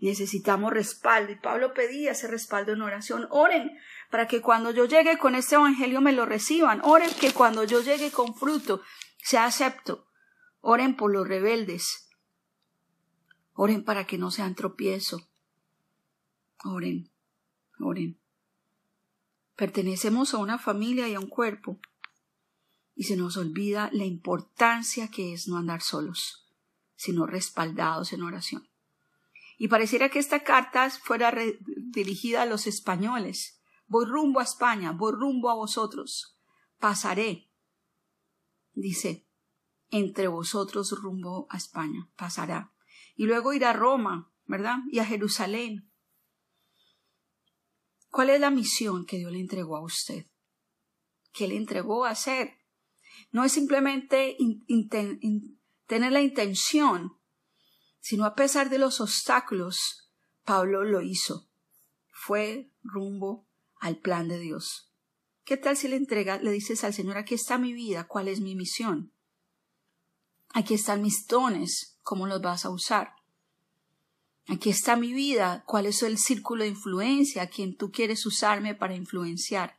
Necesitamos 0.00 0.72
respaldo. 0.72 1.32
Y 1.32 1.36
Pablo 1.36 1.74
pedía 1.74 2.12
ese 2.12 2.26
respaldo 2.26 2.72
en 2.72 2.80
oración. 2.80 3.28
Oren 3.28 3.70
para 4.10 4.26
que 4.26 4.40
cuando 4.40 4.70
yo 4.70 4.86
llegue 4.86 5.18
con 5.18 5.34
este 5.34 5.56
evangelio 5.56 6.00
me 6.00 6.12
lo 6.12 6.24
reciban. 6.24 6.80
Oren 6.84 7.10
que 7.20 7.34
cuando 7.34 7.64
yo 7.64 7.82
llegue 7.82 8.10
con 8.10 8.34
fruto 8.34 8.80
sea 9.18 9.44
acepto. 9.44 10.06
Oren 10.62 10.96
por 10.96 11.12
los 11.12 11.28
rebeldes. 11.28 12.08
Oren 13.52 13.84
para 13.84 14.06
que 14.06 14.16
no 14.16 14.30
sean 14.30 14.54
tropiezo. 14.54 15.28
Oren, 16.64 17.10
oren. 17.78 18.18
Pertenecemos 19.56 20.34
a 20.34 20.38
una 20.38 20.58
familia 20.58 21.08
y 21.08 21.14
a 21.14 21.20
un 21.20 21.28
cuerpo. 21.28 21.78
Y 22.96 23.04
se 23.04 23.16
nos 23.16 23.36
olvida 23.36 23.90
la 23.92 24.04
importancia 24.04 25.08
que 25.08 25.32
es 25.32 25.48
no 25.48 25.56
andar 25.56 25.82
solos 25.82 26.44
sino 26.96 27.26
respaldados 27.26 28.12
en 28.12 28.22
oración. 28.22 28.68
Y 29.56 29.68
pareciera 29.68 30.08
que 30.08 30.18
esta 30.18 30.42
carta 30.42 30.88
fuera 30.90 31.32
dirigida 31.92 32.42
a 32.42 32.46
los 32.46 32.66
españoles. 32.66 33.60
Voy 33.86 34.06
rumbo 34.06 34.40
a 34.40 34.44
España, 34.44 34.92
voy 34.92 35.12
rumbo 35.12 35.50
a 35.50 35.54
vosotros. 35.54 36.38
Pasaré, 36.78 37.50
dice, 38.72 39.26
entre 39.90 40.28
vosotros 40.28 40.92
rumbo 40.92 41.46
a 41.50 41.56
España, 41.56 42.10
pasará. 42.16 42.72
Y 43.14 43.26
luego 43.26 43.52
irá 43.52 43.70
a 43.70 43.74
Roma, 43.74 44.32
¿verdad? 44.46 44.78
Y 44.90 44.98
a 44.98 45.04
Jerusalén. 45.04 45.90
¿Cuál 48.14 48.30
es 48.30 48.38
la 48.38 48.50
misión 48.50 49.06
que 49.06 49.16
Dios 49.16 49.32
le 49.32 49.40
entregó 49.40 49.76
a 49.76 49.82
usted? 49.82 50.26
¿Qué 51.32 51.48
le 51.48 51.56
entregó 51.56 52.04
a 52.04 52.10
hacer? 52.10 52.58
No 53.32 53.42
es 53.42 53.50
simplemente 53.50 54.36
tener 55.88 56.12
la 56.12 56.20
intención, 56.20 57.18
sino 57.98 58.24
a 58.24 58.36
pesar 58.36 58.70
de 58.70 58.78
los 58.78 59.00
obstáculos, 59.00 60.12
Pablo 60.44 60.84
lo 60.84 61.02
hizo. 61.02 61.48
Fue 62.08 62.70
rumbo 62.84 63.48
al 63.80 63.98
plan 63.98 64.28
de 64.28 64.38
Dios. 64.38 64.92
¿Qué 65.42 65.56
tal 65.56 65.76
si 65.76 65.88
le 65.88 65.96
entregas, 65.96 66.40
le 66.40 66.52
dices 66.52 66.84
al 66.84 66.94
Señor, 66.94 67.16
aquí 67.18 67.34
está 67.34 67.58
mi 67.58 67.72
vida, 67.72 68.06
cuál 68.06 68.28
es 68.28 68.38
mi 68.38 68.54
misión? 68.54 69.12
Aquí 70.50 70.74
están 70.74 71.02
mis 71.02 71.26
dones, 71.26 71.98
¿cómo 72.02 72.28
los 72.28 72.40
vas 72.40 72.64
a 72.64 72.70
usar? 72.70 73.16
Aquí 74.46 74.70
está 74.70 74.96
mi 74.96 75.12
vida, 75.12 75.64
cuál 75.66 75.86
es 75.86 76.02
el 76.02 76.18
círculo 76.18 76.64
de 76.64 76.70
influencia 76.70 77.42
a 77.42 77.46
quien 77.46 77.76
tú 77.76 77.90
quieres 77.90 78.26
usarme 78.26 78.74
para 78.74 78.94
influenciar. 78.94 79.78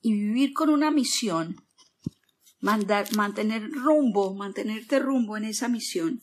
Y 0.00 0.12
vivir 0.12 0.54
con 0.54 0.70
una 0.70 0.90
misión. 0.90 1.62
Mantener 2.60 3.70
rumbo, 3.70 4.34
mantenerte 4.34 4.98
rumbo 4.98 5.36
en 5.36 5.44
esa 5.44 5.68
misión, 5.68 6.22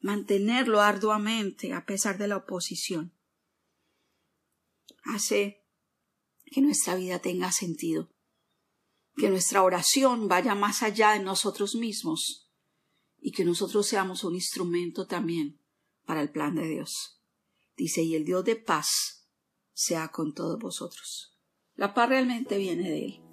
mantenerlo 0.00 0.80
arduamente 0.80 1.74
a 1.74 1.84
pesar 1.84 2.18
de 2.18 2.26
la 2.26 2.38
oposición, 2.38 3.12
hace 5.04 5.62
que 6.46 6.60
nuestra 6.60 6.96
vida 6.96 7.20
tenga 7.20 7.52
sentido, 7.52 8.10
que 9.16 9.28
nuestra 9.28 9.62
oración 9.62 10.26
vaya 10.26 10.56
más 10.56 10.82
allá 10.82 11.12
de 11.12 11.20
nosotros 11.20 11.76
mismos 11.76 12.50
y 13.20 13.30
que 13.30 13.44
nosotros 13.44 13.86
seamos 13.86 14.24
un 14.24 14.34
instrumento 14.34 15.06
también 15.06 15.60
para 16.08 16.22
el 16.22 16.32
plan 16.32 16.56
de 16.56 16.66
Dios. 16.66 17.22
Dice, 17.76 18.02
y 18.02 18.16
el 18.16 18.24
Dios 18.24 18.44
de 18.44 18.56
paz 18.56 19.28
sea 19.72 20.08
con 20.08 20.34
todos 20.34 20.58
vosotros. 20.58 21.38
La 21.76 21.94
paz 21.94 22.08
realmente 22.08 22.58
viene 22.58 22.90
de 22.90 23.04
Él 23.04 23.28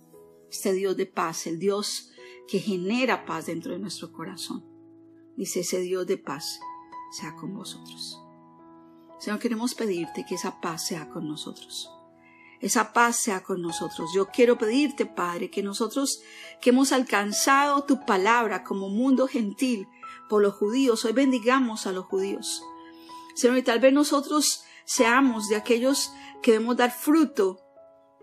este 0.56 0.72
Dios 0.74 0.96
de 0.96 1.06
paz, 1.06 1.48
el 1.48 1.60
Dios 1.60 2.12
que 2.48 2.60
genera 2.60 3.26
paz 3.26 3.48
dentro 3.48 3.74
de 3.74 3.80
nuestro 3.80 4.12
corazón. 4.12 4.64
Dice 5.36 5.62
ese 5.62 5.80
Dios 5.82 6.08
de 6.08 6.18
paz 6.18 6.60
sea 7.12 7.36
con 7.36 7.54
vosotros. 7.54 8.22
Señor, 9.20 9.40
queremos 9.40 9.76
pedirte 9.76 10.26
que 10.28 10.36
esa 10.36 10.62
paz 10.62 10.88
sea 10.88 11.10
con 11.10 11.28
nosotros. 11.28 11.92
Esa 12.62 12.94
paz 12.94 13.18
sea 13.18 13.44
con 13.44 13.62
nosotros. 13.62 14.12
Yo 14.16 14.28
quiero 14.28 14.58
pedirte, 14.58 15.06
Padre, 15.06 15.50
que 15.50 15.62
nosotros 15.62 16.22
que 16.62 16.70
hemos 16.70 16.94
alcanzado 16.94 17.84
tu 17.84 18.06
palabra 18.06 18.64
como 18.64 18.90
mundo 18.90 19.28
gentil 19.28 19.88
por 20.30 20.42
los 20.42 20.54
judíos, 20.56 21.06
hoy 21.06 21.14
bendigamos 21.14 21.88
a 21.88 21.92
los 21.92 22.06
judíos. 22.06 22.64
Señor, 23.36 23.58
y 23.58 23.64
tal 23.64 23.80
vez 23.80 23.94
nosotros 23.94 24.64
seamos 24.86 25.48
de 25.50 25.56
aquellos 25.56 26.12
que 26.42 26.54
debemos 26.54 26.78
dar 26.78 26.92
fruto 26.92 27.60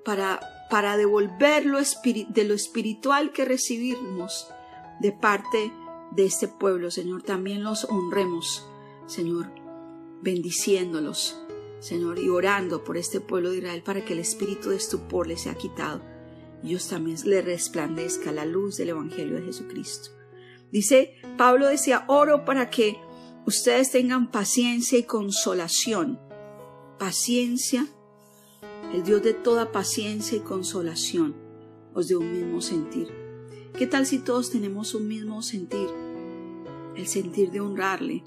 para 0.05 0.41
para 0.71 0.97
devolver 0.97 1.67
lo 1.67 1.79
de 1.81 2.45
lo 2.45 2.55
espiritual 2.55 3.33
que 3.33 3.45
recibimos 3.45 4.49
de 5.01 5.13
parte 5.13 5.71
de 6.13 6.25
este 6.25 6.49
pueblo, 6.49 6.91
Señor. 6.91 7.23
También 7.23 7.63
los 7.63 7.85
honremos, 7.85 8.67
Señor, 9.07 9.51
bendiciéndolos, 10.23 11.39
Señor, 11.81 12.19
y 12.19 12.31
orando 12.31 12.85
por 12.85 12.97
este 12.97 13.21
pueblo 13.21 13.51
de 13.51 13.59
Israel 13.59 13.83
para 13.83 14.03
que 14.03 14.15
el 14.15 14.21
espíritu 14.21 14.71
de 14.71 14.77
estupor 14.77 15.27
les 15.27 15.43
sea 15.43 15.57
quitado 15.57 16.01
Dios 16.63 16.89
también 16.89 17.19
le 17.25 17.43
resplandezca 17.43 18.31
la 18.31 18.45
luz 18.45 18.77
del 18.77 18.91
Evangelio 18.91 19.37
de 19.37 19.47
Jesucristo. 19.47 20.11
Dice, 20.73 21.15
Pablo 21.39 21.69
decía, 21.69 22.05
oro 22.09 22.45
para 22.45 22.71
que 22.71 22.99
ustedes 23.47 23.93
tengan 23.93 24.33
paciencia 24.33 24.99
y 24.99 25.05
consolación. 25.05 26.19
Paciencia 26.99 27.87
el 28.93 29.05
Dios 29.05 29.23
de 29.23 29.33
toda 29.33 29.73
paciencia 29.73 30.37
y 30.37 30.41
consolación, 30.41 31.35
os 31.95 32.09
dé 32.09 32.17
un 32.17 32.31
mismo 32.31 32.61
sentir. 32.61 33.09
¿Qué 33.79 33.87
tal 33.87 34.05
si 34.05 34.19
todos 34.19 34.51
tenemos 34.51 34.95
un 34.95 35.09
mismo 35.09 35.41
sentir? 35.41 35.89
El 36.95 37.07
sentir 37.07 37.51
de 37.51 37.61
honrarle, 37.61 38.23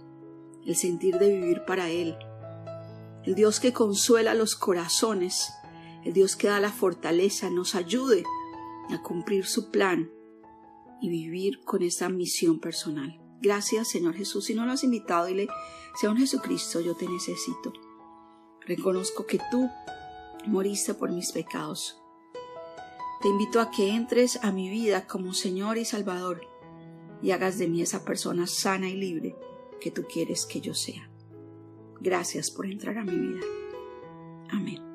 el 0.65 0.75
sentir 0.75 1.19
de 1.19 1.29
vivir 1.29 1.65
para 1.67 1.91
Él. 1.91 2.15
El 3.23 3.35
Dios 3.35 3.59
que 3.59 3.73
consuela 3.73 4.33
los 4.33 4.55
corazones, 4.55 5.51
el 6.03 6.13
Dios 6.13 6.35
que 6.35 6.47
da 6.47 6.59
la 6.59 6.71
fortaleza, 6.71 7.51
nos 7.51 7.75
ayude 7.75 8.23
a 8.89 9.03
cumplir 9.03 9.45
su 9.45 9.69
plan 9.69 10.09
y 11.01 11.09
vivir 11.09 11.63
con 11.63 11.83
esa 11.83 12.09
misión 12.09 12.59
personal. 12.59 13.19
Gracias, 13.41 13.89
Señor 13.89 14.15
Jesús. 14.15 14.45
Si 14.45 14.55
no 14.55 14.65
lo 14.65 14.71
has 14.71 14.83
invitado, 14.83 15.25
dile, 15.25 15.47
Señor 15.99 16.17
Jesucristo, 16.17 16.81
yo 16.81 16.95
te 16.95 17.07
necesito. 17.07 17.73
Reconozco 18.61 19.25
que 19.25 19.39
tú 19.51 19.69
moriste 20.47 20.93
por 20.93 21.11
mis 21.11 21.31
pecados. 21.31 22.01
Te 23.21 23.29
invito 23.29 23.59
a 23.59 23.71
que 23.71 23.89
entres 23.89 24.39
a 24.43 24.51
mi 24.51 24.69
vida 24.69 25.07
como 25.07 25.33
Señor 25.33 25.77
y 25.77 25.85
Salvador 25.85 26.41
y 27.21 27.31
hagas 27.31 27.57
de 27.57 27.67
mí 27.67 27.81
esa 27.81 28.03
persona 28.03 28.47
sana 28.47 28.89
y 28.89 28.95
libre 28.95 29.35
que 29.79 29.91
tú 29.91 30.03
quieres 30.11 30.45
que 30.45 30.61
yo 30.61 30.73
sea. 30.73 31.09
Gracias 31.99 32.51
por 32.51 32.65
entrar 32.65 32.97
a 32.97 33.03
mi 33.03 33.15
vida. 33.15 33.45
Amén. 34.49 34.94